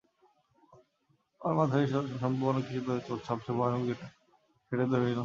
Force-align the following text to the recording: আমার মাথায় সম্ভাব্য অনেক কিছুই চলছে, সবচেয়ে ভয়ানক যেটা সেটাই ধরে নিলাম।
আমার 1.41 1.55
মাথায় 1.59 1.85
সম্ভাব্য 1.91 2.41
অনেক 2.51 2.63
কিছুই 2.67 2.85
চলছে, 3.07 3.25
সবচেয়ে 3.29 3.57
ভয়ানক 3.59 3.81
যেটা 3.89 4.07
সেটাই 4.67 4.87
ধরে 4.91 5.03
নিলাম। 5.03 5.19